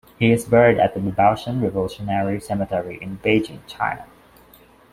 He 0.17 0.31
is 0.31 0.45
buried 0.45 0.79
at 0.79 0.95
the 0.95 0.99
Babaoshan 0.99 1.61
Revolutionary 1.61 2.41
Cemetery 2.41 2.97
in 3.03 3.19
Beijing, 3.19 3.59
China. 3.67 4.07